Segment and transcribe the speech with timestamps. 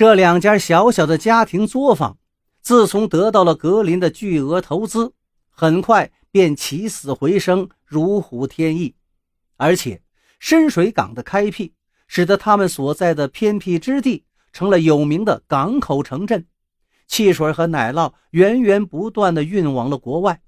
[0.00, 2.16] 这两家小小的家庭作坊，
[2.62, 5.12] 自从得到了格林的巨额投资，
[5.50, 8.94] 很快便起死回生，如虎添翼。
[9.58, 10.00] 而且
[10.38, 11.74] 深水港的开辟，
[12.06, 14.24] 使得他们所在的偏僻之地
[14.54, 16.46] 成了有名的港口城镇，
[17.06, 20.40] 汽水和奶酪源源不断地运往了国外。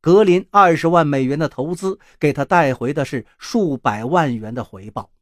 [0.00, 5.12] 格林二十万美元的投资，给他带回的是数百万元的回报。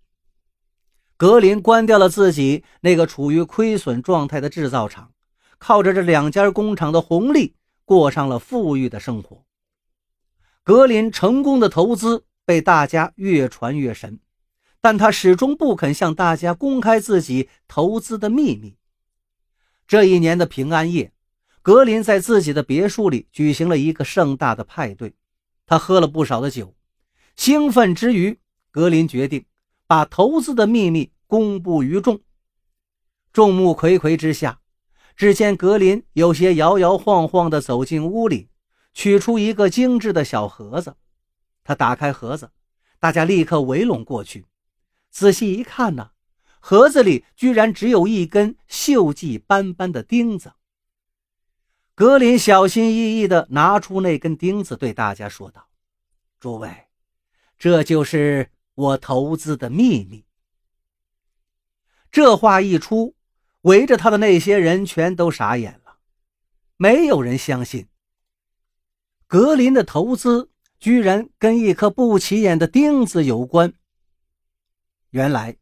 [1.19, 5.13] 格林关掉了自己那个处于亏损状态的制造厂，
[5.59, 9.45] 靠着这两家工厂的红利，过上了富裕的生活。
[10.63, 14.21] 格林成功的投资被大家越传越神，
[14.81, 18.77] 但他始终不肯向大家公开自己投资的秘密。
[19.89, 21.13] 这一年的平安夜。
[21.61, 25.13] 格林在自己的别墅里举行了一个盛大的派对，
[25.67, 26.75] 他喝了不少的酒，
[27.37, 28.39] 兴奋之余，
[28.71, 29.45] 格林决定
[29.87, 32.21] 把投资的秘密公布于众。
[33.33, 34.61] 众目睽睽之下，
[35.15, 38.49] 只见格林有些摇摇晃晃地走进屋里，
[38.93, 40.97] 取出一个精致的小盒子。
[41.63, 42.51] 他打开盒子，
[42.99, 44.47] 大家立刻围拢过去。
[45.11, 46.13] 仔细一看呢，
[46.61, 50.55] 盒子里居然只有一根锈迹斑斑的钉子。
[51.95, 55.69] 格林小心翼翼地拿出那根钉子，对大家说道
[56.41, 56.87] ：“诸位，
[57.59, 60.25] 这就是我投资的秘密。”
[62.11, 63.15] 这话一出，
[63.63, 65.99] 围着他的那些人全都傻眼了，
[66.77, 67.87] 没有人相信
[69.27, 73.73] 格林的投资居然跟一颗不起眼的钉子有关。
[75.11, 75.57] 原来，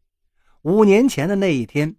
[0.63, 1.97] 五年前的那一天，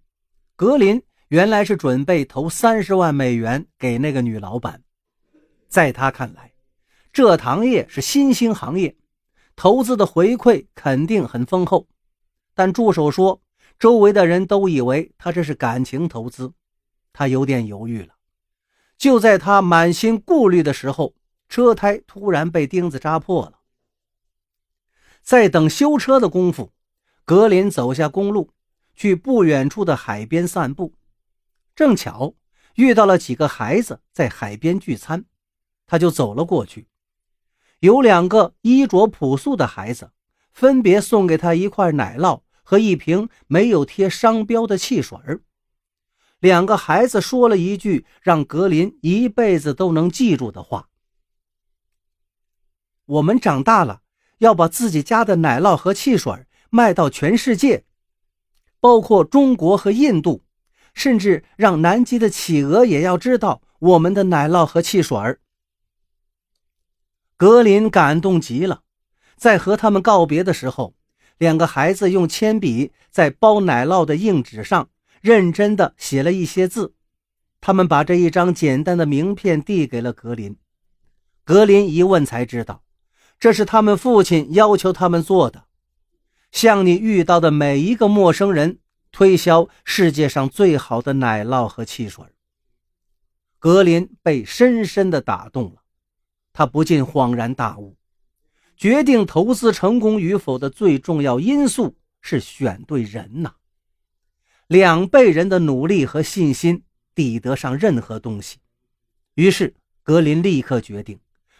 [0.55, 1.01] 格林。
[1.29, 4.81] 原来是准备投三十万美元给那个女老板，
[5.67, 6.53] 在他看来，
[7.11, 8.95] 这行业是新兴行业，
[9.53, 11.85] 投资的回馈肯定很丰厚。
[12.55, 13.41] 但助手说，
[13.79, 16.53] 周围的人都以为他这是感情投资，
[17.13, 18.15] 他有点犹豫了。
[18.97, 21.13] 就在他满心顾虑的时候，
[21.47, 23.59] 车胎突然被钉子扎破了。
[25.21, 26.73] 在等修车的功夫，
[27.23, 28.51] 格林走下公路，
[28.95, 30.95] 去不远处的海边散步。
[31.75, 32.33] 正巧
[32.75, 35.25] 遇到了几个孩子在海边聚餐，
[35.85, 36.87] 他就走了过去。
[37.81, 40.11] 有两个衣着朴素的孩子，
[40.51, 45.17] 分别送给他一块奶酪和一瓶没有贴商标的汽水
[46.39, 50.89] 两个孩子说了一句让格林一辈子都能记住的话
[53.07, 54.01] ：“我们长大了
[54.39, 57.85] 要把自己家的奶酪和汽水卖到全世界，
[58.81, 60.43] 包括中国和印度。”
[60.93, 65.37] 甚至让南极的企鹅也要知道我们的奶酪和汽水。
[67.37, 68.81] 格林感动极了，
[69.37, 70.95] 在和他们告别的时候，
[71.37, 74.89] 两个孩子用铅笔在包奶酪的硬纸上
[75.21, 76.93] 认真地写了一些字。
[77.59, 80.57] 他们把这一张简单的名片递给了格林。
[81.43, 82.83] 格林一问才知道，
[83.39, 85.65] 这是他们父亲要求他们做的，
[86.51, 88.79] 向你遇到的每一个陌生人。
[89.09, 92.23] 推销世界上最好的奶酪和汽水，
[93.57, 95.81] 格林被深深的打动了，
[96.53, 97.97] 他不禁恍然大悟：
[98.77, 103.55] 决定投资成功与否的最重要因素是选对人呐。
[104.67, 106.83] 两辈人的努力和信心
[107.13, 108.59] 抵得上任何东西。
[109.33, 111.19] 于是，格林立刻决定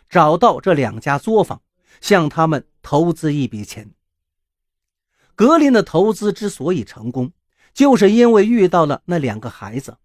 [0.10, 1.62] 找到这两家作坊，
[2.00, 3.92] 向他们投资一笔钱。
[5.36, 7.34] 格林的投资之所以成功。
[7.74, 9.98] 就是因为遇到了那两个孩子，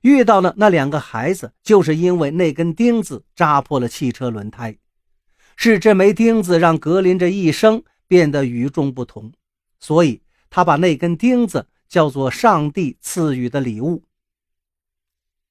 [0.00, 4.76] 遇到了那两个孩子，就是因为那根钉子扎破了汽车轮胎，
[5.56, 9.32] 是这枚钉子让格林这一生变得与众不同，
[9.78, 14.04] 所以他把那根钉子叫做上帝赐予的礼物。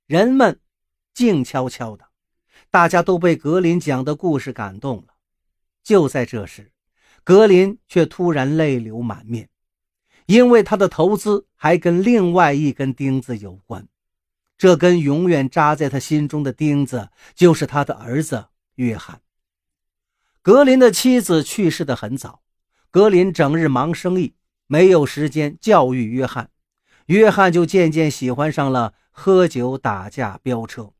[0.06, 0.60] 人们
[1.14, 2.06] 静悄悄的，
[2.70, 5.14] 大家都被格林讲的故事感动了。
[5.84, 6.72] 就在这时，
[7.24, 9.50] 格林却突然泪流满面。
[10.26, 13.86] 因为他的投资还跟另外一根钉子有关，
[14.58, 18.46] 这根永远扎在他心中的钉子就是他的儿子
[18.76, 19.20] 约翰。
[20.44, 22.42] 格林的妻子去世的很早，
[22.92, 24.36] 格林整日忙生意，
[24.68, 26.50] 没有时间教育约翰，
[27.06, 30.92] 约翰就渐渐喜欢上了喝酒、打架、飙车。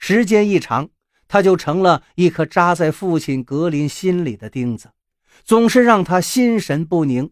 [0.00, 0.88] 时间一长，
[1.28, 4.90] 他就成了一颗扎在父亲格林心里的钉子，
[5.44, 7.30] 总是让他心神不宁。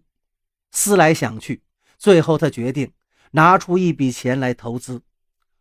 [0.70, 1.64] 思来想去，
[1.98, 2.92] 最后他决定
[3.32, 5.02] 拿出一笔钱来投资。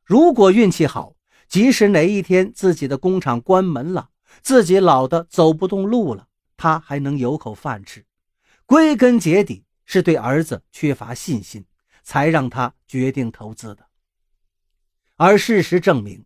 [0.05, 1.15] 如果运气好，
[1.47, 4.10] 即使哪一天自己的工厂关门了，
[4.41, 8.05] 自己老的走不动路了，他还能有口饭吃。
[8.65, 11.65] 归根结底是对儿子缺乏信心，
[12.03, 13.85] 才让他决定投资的。
[15.17, 16.25] 而事实证明，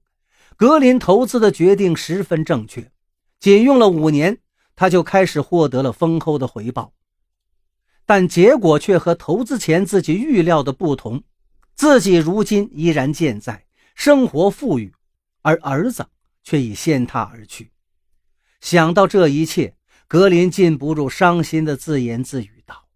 [0.55, 2.91] 格林投资的决定十分正确，
[3.39, 4.37] 仅用了五年，
[4.75, 6.93] 他就开始获得了丰厚的回报。
[8.05, 11.23] 但结果却和投资前自己预料的不同，
[11.73, 13.65] 自己如今依然健在，
[13.95, 14.93] 生活富裕，
[15.41, 16.05] 而儿子
[16.43, 17.71] 却已先他而去。
[18.65, 19.75] 想到这一切，
[20.07, 22.87] 格林禁不住伤心的自言自语道：“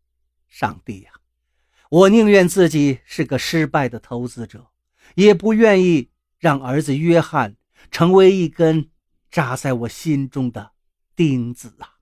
[0.50, 1.12] 上帝呀，
[1.92, 4.71] 我宁愿自己是个失败的投资者，
[5.13, 7.56] 也不愿意让儿子约翰
[7.92, 8.89] 成为一根
[9.30, 10.71] 扎在我心中的
[11.16, 11.98] 钉子啊！”